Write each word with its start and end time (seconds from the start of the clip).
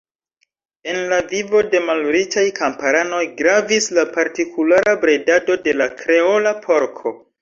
En 0.91 0.95
la 1.09 1.17
vivo 1.33 1.59
de 1.73 1.81
malriĉaj 1.89 2.45
kamparanoj 2.59 3.21
gravis 3.43 3.91
la 3.99 4.07
partikulara 4.17 4.97
bredado 5.05 5.59
de 5.69 5.77
la 5.83 5.89
Kreola 6.01 6.57
porko. 6.65 7.15